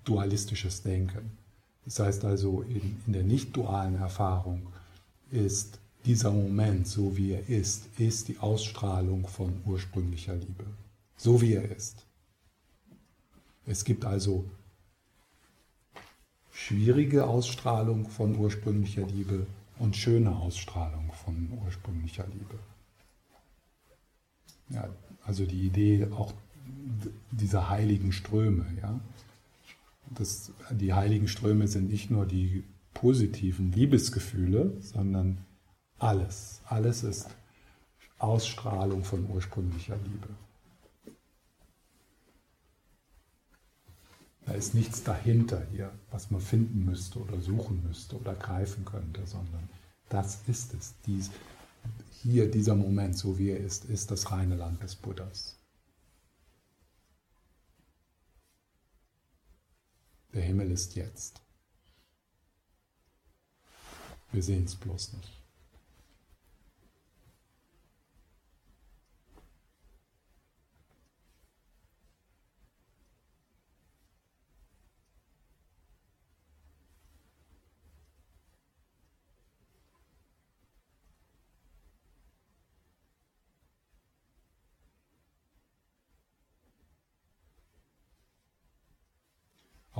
[0.04, 1.38] dualistisches Denken.
[1.86, 4.70] Das heißt also, in, in der nicht dualen Erfahrung
[5.30, 10.66] ist dieser Moment, so wie er ist, ist die Ausstrahlung von ursprünglicher Liebe
[11.22, 12.08] so wie er ist.
[13.68, 14.50] Es gibt also
[16.52, 19.46] schwierige Ausstrahlung von ursprünglicher Liebe
[19.78, 22.58] und schöne Ausstrahlung von ursprünglicher Liebe.
[24.70, 24.90] Ja,
[25.24, 26.34] also die Idee auch
[27.30, 28.66] dieser heiligen Ströme.
[28.82, 29.00] Ja?
[30.10, 32.64] Das, die heiligen Ströme sind nicht nur die
[32.96, 35.38] positiven Liebesgefühle, sondern
[36.00, 36.62] alles.
[36.66, 37.30] Alles ist
[38.18, 40.30] Ausstrahlung von ursprünglicher Liebe.
[44.46, 49.26] Da ist nichts dahinter hier, was man finden müsste oder suchen müsste oder greifen könnte,
[49.26, 49.70] sondern
[50.10, 50.96] das ist es.
[51.06, 51.30] Dies,
[52.22, 55.58] hier dieser Moment, so wie er ist, ist das reine Land des Buddhas.
[60.34, 61.42] Der Himmel ist jetzt.
[64.32, 65.41] Wir sehen es bloß nicht.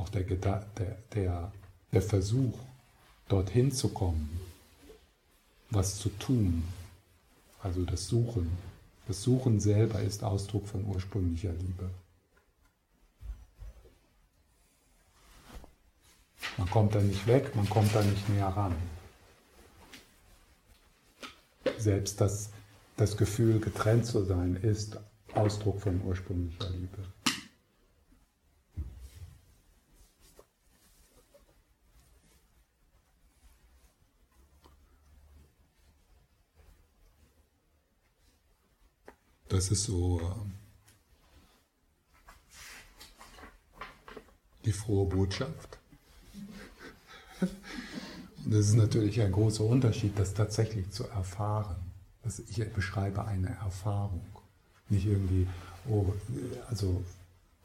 [0.02, 1.52] Auch der, der, der,
[1.92, 2.58] der Versuch,
[3.30, 4.40] dorthin zu kommen,
[5.70, 6.64] was zu tun,
[7.62, 8.52] also das Suchen.
[9.08, 11.90] Das Suchen selber ist Ausdruck von ursprünglicher Liebe.
[16.58, 18.76] Man kommt da nicht weg, man kommt da nicht näher ran.
[21.78, 22.50] Selbst das,
[22.98, 24.98] das Gefühl, getrennt zu sein, ist
[25.34, 27.21] Ausdruck von ursprünglicher Liebe.
[39.52, 40.24] Das ist so äh,
[44.64, 45.78] die frohe Botschaft.
[47.42, 51.76] Und es ist natürlich ein großer Unterschied, das tatsächlich zu erfahren.
[52.50, 54.26] Ich beschreibe eine Erfahrung.
[54.88, 55.46] Nicht irgendwie,
[55.90, 56.06] oh,
[56.70, 57.04] also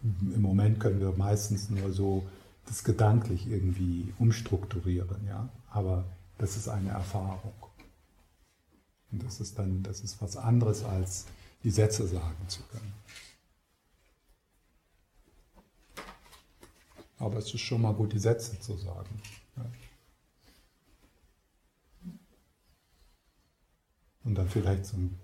[0.03, 2.27] im Moment können wir meistens nur so
[2.67, 5.49] das gedanklich irgendwie umstrukturieren, ja.
[5.71, 6.05] Aber
[6.39, 7.53] das ist eine Erfahrung.
[9.13, 11.27] Und das ist dann, das ist was anderes als
[11.67, 12.95] die Sätze sagen zu können.
[17.19, 19.21] Aber es ist schon mal gut, die Sätze zu sagen.
[24.23, 25.19] Und dann vielleicht so ein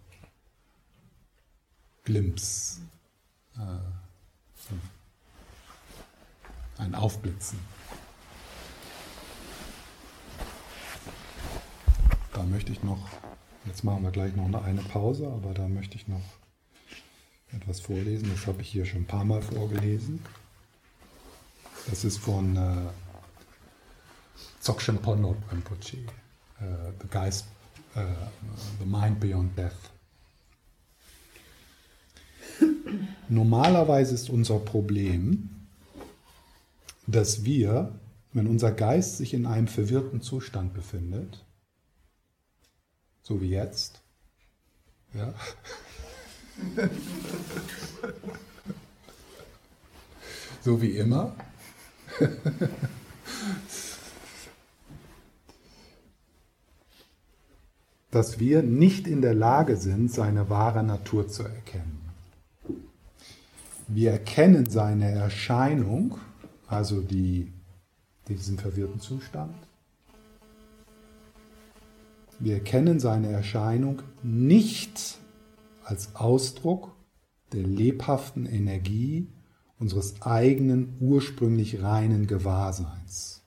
[2.03, 2.81] Glimps,
[3.57, 3.79] äh,
[6.79, 7.61] ein Aufblitzen.
[12.33, 13.09] Da möchte ich noch
[13.65, 16.23] Jetzt machen wir gleich noch eine Pause, aber da möchte ich noch
[17.53, 18.31] etwas vorlesen.
[18.35, 20.21] Das habe ich hier schon ein paar Mal vorgelesen.
[21.89, 22.91] Das ist von äh,
[24.61, 25.99] Dzogchen Ponlop Rinpoche,
[26.61, 27.47] äh, The Geist,
[27.95, 28.05] äh,
[28.81, 29.73] The Mind Beyond Death.
[33.29, 35.51] Normalerweise ist unser Problem,
[37.07, 37.99] dass wir,
[38.33, 41.45] wenn unser Geist sich in einem verwirrten Zustand befindet,
[43.23, 44.01] so wie jetzt,
[45.15, 45.33] ja,
[50.63, 51.35] so wie immer,
[58.11, 62.01] dass wir nicht in der Lage sind, seine wahre Natur zu erkennen.
[63.89, 66.19] Wir erkennen seine Erscheinung,
[66.67, 67.53] also die,
[68.29, 69.55] diesen verwirrten Zustand.
[72.43, 75.17] Wir erkennen seine Erscheinung nicht
[75.85, 76.93] als Ausdruck
[77.53, 79.29] der lebhaften Energie
[79.79, 83.45] unseres eigenen ursprünglich reinen Gewahrseins,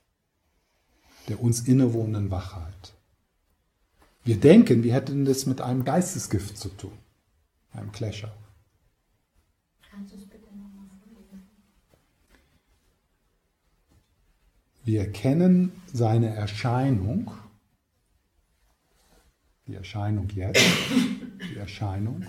[1.27, 2.93] der uns innewohnenden Wachheit.
[4.23, 6.97] Wir denken, wir hätten das mit einem Geistesgift zu tun,
[7.73, 8.33] einem Clasher.
[9.91, 11.43] Kannst du es bitte nochmal vorlesen?
[14.85, 17.31] Wir erkennen seine Erscheinung,
[19.68, 20.61] die Erscheinung jetzt,
[21.51, 22.26] die Erscheinung,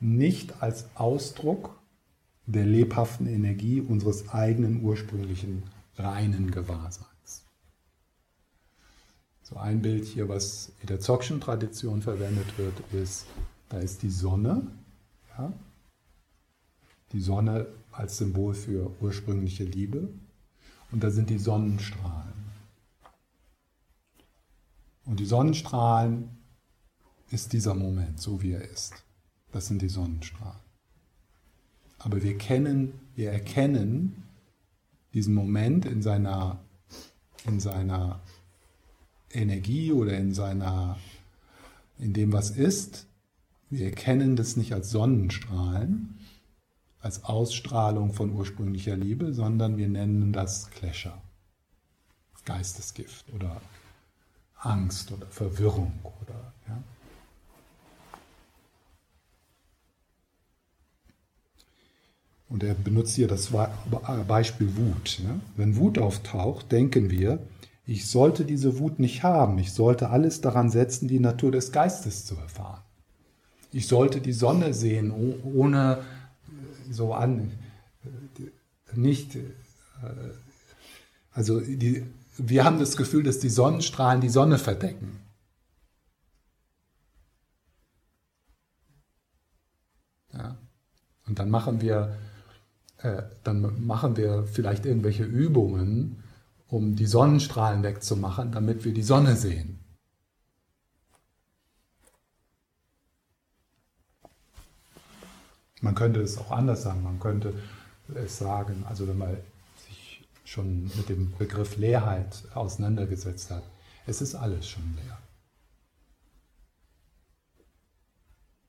[0.00, 1.78] nicht als Ausdruck
[2.46, 5.62] der lebhaften Energie unseres eigenen ursprünglichen
[5.96, 7.44] reinen Gewahrseins.
[9.42, 13.26] So ein Bild hier, was in der Dzogchen Tradition verwendet wird, ist,
[13.68, 14.66] da ist die Sonne,
[15.36, 15.52] ja?
[17.12, 20.08] die Sonne als Symbol für ursprüngliche Liebe
[20.92, 22.39] und da sind die Sonnenstrahlen.
[25.10, 26.30] Und die Sonnenstrahlen
[27.32, 28.94] ist dieser Moment, so wie er ist.
[29.50, 30.60] Das sind die Sonnenstrahlen.
[31.98, 34.22] Aber wir kennen, wir erkennen
[35.12, 36.60] diesen Moment in seiner,
[37.44, 38.20] in seiner
[39.32, 40.96] Energie oder in seiner,
[41.98, 43.08] in dem, was ist.
[43.68, 46.20] Wir erkennen das nicht als Sonnenstrahlen,
[47.00, 51.20] als Ausstrahlung von ursprünglicher Liebe, sondern wir nennen das Clasher,
[52.44, 53.60] Geistesgift oder
[54.60, 55.92] Angst oder Verwirrung
[56.22, 56.82] oder ja.
[62.48, 63.52] Und er benutzt hier das
[64.26, 65.20] Beispiel Wut.
[65.20, 65.38] Ja?
[65.56, 67.38] Wenn Wut auftaucht, denken wir,
[67.86, 69.58] ich sollte diese Wut nicht haben.
[69.58, 72.82] Ich sollte alles daran setzen, die Natur des Geistes zu erfahren.
[73.72, 75.98] Ich sollte die Sonne sehen, ohne
[76.48, 77.52] äh, so an,
[78.04, 79.40] äh, nicht, äh,
[81.32, 82.04] also die,
[82.48, 85.20] wir haben das Gefühl, dass die Sonnenstrahlen die Sonne verdecken.
[90.32, 90.56] Ja?
[91.26, 92.16] Und dann machen wir
[93.02, 96.22] äh, dann machen wir vielleicht irgendwelche Übungen,
[96.68, 99.78] um die Sonnenstrahlen wegzumachen, damit wir die Sonne sehen.
[105.80, 107.02] Man könnte es auch anders sagen.
[107.02, 107.54] Man könnte
[108.14, 109.36] es sagen, also wenn man
[110.50, 113.62] schon mit dem Begriff Leerheit auseinandergesetzt hat,
[114.06, 115.18] es ist alles schon leer.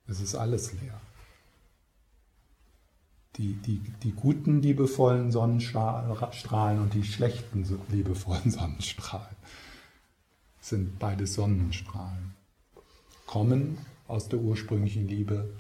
[0.08, 1.00] Es ist alles leer
[3.38, 9.36] die, die, die guten liebevollen Sonnenstrahlen und die schlechten liebevollen Sonnenstrahlen
[10.60, 12.36] sind beide Sonnenstrahlen.
[13.26, 13.78] Kommen
[14.08, 15.54] aus der ursprünglichen Liebe,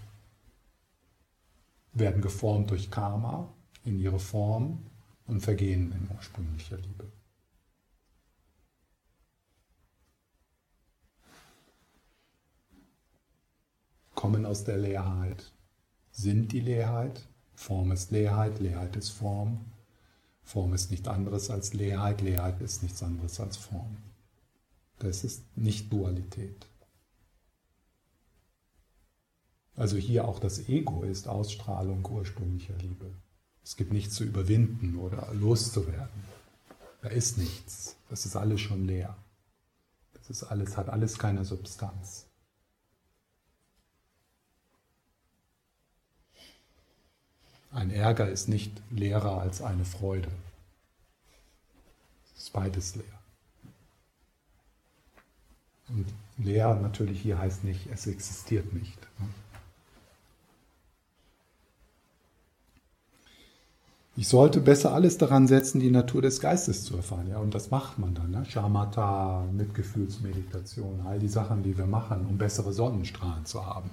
[1.93, 3.49] werden geformt durch Karma
[3.84, 4.86] in ihre Form
[5.32, 7.11] und vergehen in ursprünglicher Liebe.
[14.13, 15.51] Kommen aus der Leerheit,
[16.11, 17.27] sind die Leerheit
[17.61, 19.65] Form ist Leerheit, Leerheit ist Form.
[20.41, 23.97] Form ist nichts anderes als Leerheit, Leerheit ist nichts anderes als Form.
[24.97, 26.65] Das ist nicht Dualität.
[29.75, 33.11] Also hier auch das Ego ist Ausstrahlung ursprünglicher Liebe.
[33.64, 36.24] Es gibt nichts zu überwinden oder loszuwerden.
[37.01, 37.95] Da ist nichts.
[38.09, 39.16] Das ist alles schon leer.
[40.14, 42.26] Das ist alles, hat alles keine Substanz.
[47.72, 50.30] Ein Ärger ist nicht leerer als eine Freude.
[52.36, 53.22] Es ist beides leer.
[55.88, 56.05] Und
[56.38, 58.99] leer natürlich hier heißt nicht, es existiert nicht.
[59.20, 59.30] Ne?
[64.18, 67.30] Ich sollte besser alles daran setzen, die Natur des Geistes zu erfahren.
[67.30, 68.32] Ja, und das macht man dann.
[68.32, 68.45] Ne?
[68.45, 73.89] Shamatha, Mitgefühlsmeditation, all die Sachen, die wir machen, um bessere Sonnenstrahlen zu haben.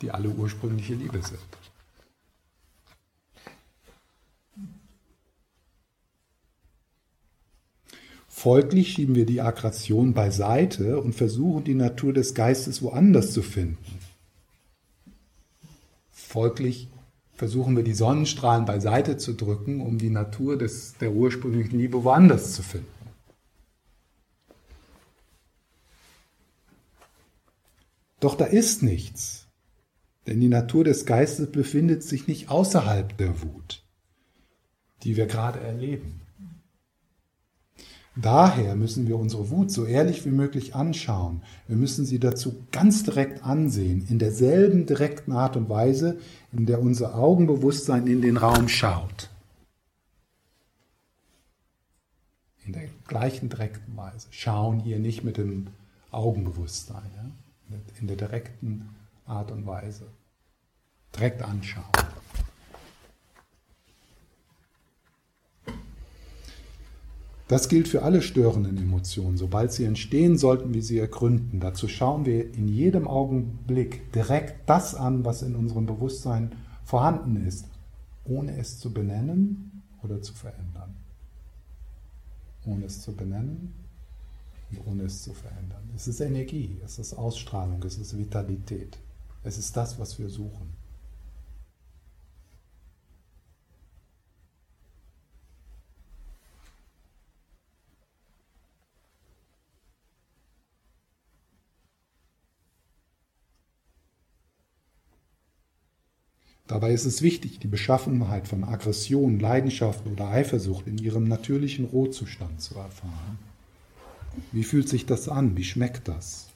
[0.00, 1.38] die alle ursprüngliche Liebe sind.
[8.26, 13.98] Folglich schieben wir die Aggression beiseite und versuchen die Natur des Geistes woanders zu finden.
[16.10, 16.88] Folglich
[17.40, 22.52] versuchen wir die Sonnenstrahlen beiseite zu drücken, um die Natur des, der ursprünglichen Liebe woanders
[22.52, 22.86] zu finden.
[28.20, 29.48] Doch da ist nichts,
[30.26, 33.86] denn die Natur des Geistes befindet sich nicht außerhalb der Wut,
[35.02, 36.20] die wir gerade erleben.
[38.16, 41.42] Daher müssen wir unsere Wut so ehrlich wie möglich anschauen.
[41.68, 46.18] Wir müssen sie dazu ganz direkt ansehen, in derselben direkten Art und Weise,
[46.52, 49.30] in der unser Augenbewusstsein in den Raum schaut.
[52.66, 54.26] In der gleichen direkten Weise.
[54.30, 55.68] Schauen hier nicht mit dem
[56.10, 57.76] Augenbewusstsein, ja?
[58.00, 58.88] in der direkten
[59.24, 60.06] Art und Weise.
[61.14, 61.84] Direkt anschauen.
[67.50, 69.36] Das gilt für alle störenden Emotionen.
[69.36, 71.58] Sobald sie entstehen, sollten wir sie ergründen.
[71.58, 76.52] Dazu schauen wir in jedem Augenblick direkt das an, was in unserem Bewusstsein
[76.84, 77.64] vorhanden ist,
[78.24, 80.94] ohne es zu benennen oder zu verändern.
[82.66, 83.74] Ohne es zu benennen
[84.70, 85.90] und ohne es zu verändern.
[85.96, 88.96] Es ist Energie, es ist Ausstrahlung, es ist Vitalität.
[89.42, 90.79] Es ist das, was wir suchen.
[106.70, 112.60] Dabei ist es wichtig, die Beschaffenheit von Aggression, Leidenschaft oder Eifersucht in ihrem natürlichen Rohzustand
[112.60, 113.40] zu erfahren.
[114.52, 115.56] Wie fühlt sich das an?
[115.56, 116.49] Wie schmeckt das?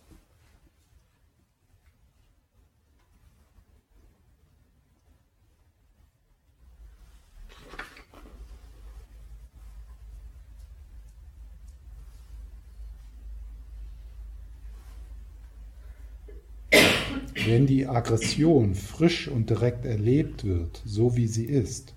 [17.46, 21.92] Wenn die Aggression frisch und direkt erlebt wird, so wie sie ist,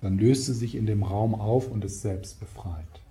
[0.00, 3.02] dann löst sie sich in dem Raum auf und ist selbst befreit.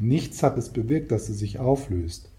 [0.00, 2.32] Nichts hat es bewirkt, dass sie sich auflöst.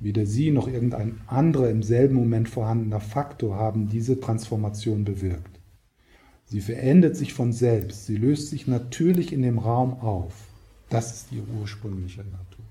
[0.00, 5.58] Weder sie noch irgendein anderer im selben Moment vorhandener Faktor haben diese Transformation bewirkt.
[6.44, 10.34] Sie verändert sich von selbst, sie löst sich natürlich in dem Raum auf.
[10.90, 12.64] Das ist ihre ursprüngliche Natur.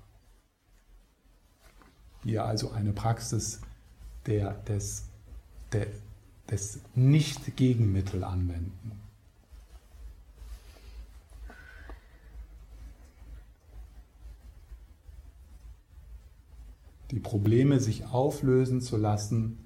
[2.23, 3.61] Hier also eine Praxis
[4.27, 5.05] der, des,
[5.71, 5.87] der,
[6.49, 8.91] des Nicht-Gegenmittel anwenden.
[17.11, 19.59] Die Probleme sich auflösen zu lassen,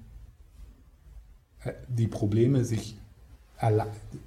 [1.64, 2.96] äh, die Probleme sich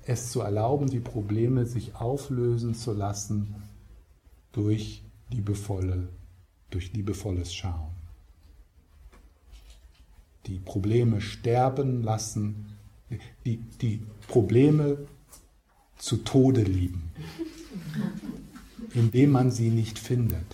[0.06, 3.56] es zu erlauben, die Probleme sich auflösen zu lassen
[4.52, 6.08] durch liebevolle,
[6.70, 7.93] durch liebevolles Schauen
[10.46, 12.78] die Probleme sterben lassen,
[13.46, 15.08] die, die Probleme
[15.98, 17.12] zu Tode lieben,
[18.94, 20.46] indem man sie nicht findet.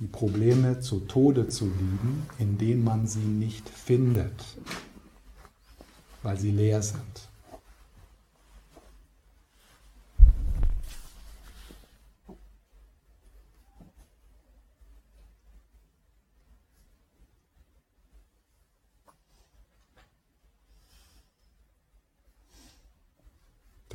[0.00, 4.44] Die Probleme zu Tode zu lieben, indem man sie nicht findet,
[6.22, 7.28] weil sie leer sind.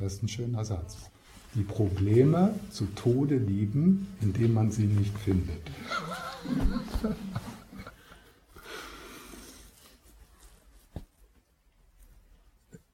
[0.00, 0.96] Das ist ein schöner Satz.
[1.54, 5.60] Die Probleme zu Tode lieben, indem man sie nicht findet.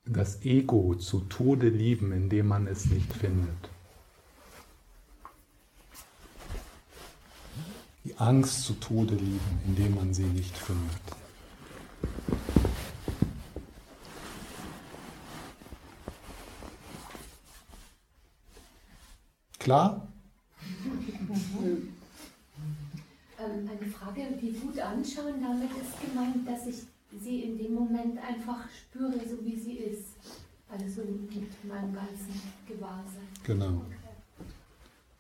[0.05, 3.71] Das Ego zu Tode lieben, indem man es nicht findet.
[8.05, 11.03] Die Angst zu Tode lieben, indem man sie nicht findet.
[19.67, 20.07] Klar?
[21.61, 21.93] Ähm,
[23.69, 26.85] eine Frage, die Wut anschauen, damit ist gemeint, dass ich
[27.21, 30.15] sie in dem Moment einfach spüre, so wie sie ist.
[30.69, 33.27] Also mit meinem ganzen Gewahrsein.
[33.43, 33.83] Genau.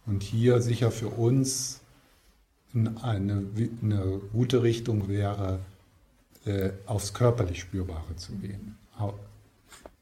[0.07, 1.81] Und hier sicher für uns
[2.73, 3.47] eine,
[3.83, 5.59] eine gute Richtung wäre,
[6.45, 8.79] äh, aufs körperlich Spürbare zu gehen.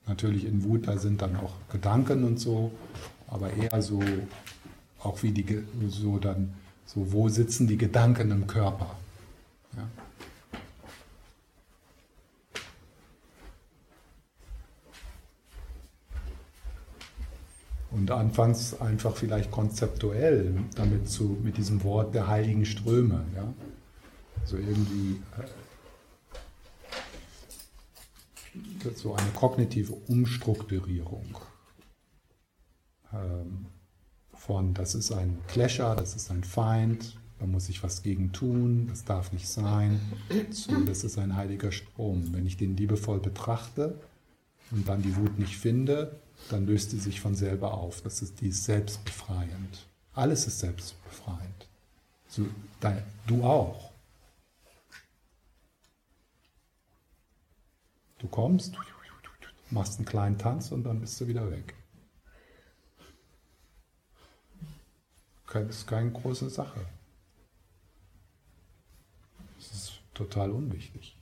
[0.06, 2.72] Natürlich in Wut, da sind dann auch Gedanken und so,
[3.34, 4.00] aber eher so,
[5.00, 6.54] auch wie die, so dann,
[6.86, 8.96] so wo sitzen die Gedanken im Körper.
[9.76, 9.88] Ja?
[17.90, 23.24] Und anfangs einfach vielleicht konzeptuell damit zu, mit diesem Wort der heiligen Ströme.
[23.34, 23.52] Ja?
[24.44, 25.20] So irgendwie
[28.84, 31.36] äh, so eine kognitive Umstrukturierung
[34.32, 38.86] von, das ist ein Clasher, das ist ein Feind, da muss ich was gegen tun,
[38.88, 40.00] das darf nicht sein,
[40.50, 42.32] zu, das ist ein heiliger Strom.
[42.32, 43.98] Wenn ich den liebevoll betrachte
[44.70, 48.02] und dann die Wut nicht finde, dann löst sie sich von selber auf.
[48.02, 49.86] Das ist, die selbstbefreiend.
[50.12, 51.68] Alles ist selbstbefreiend.
[52.28, 52.46] So,
[53.26, 53.92] du auch.
[58.18, 58.74] Du kommst,
[59.70, 61.74] machst einen kleinen Tanz und dann bist du wieder weg.
[65.54, 66.80] Ist keine große Sache.
[69.56, 71.16] Das ist total unwichtig.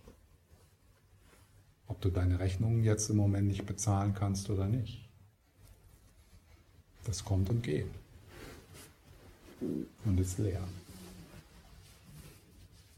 [1.87, 5.07] Ob du deine Rechnungen jetzt im Moment nicht bezahlen kannst oder nicht.
[7.05, 7.91] Das kommt und geht.
[9.61, 10.67] Und ist leer.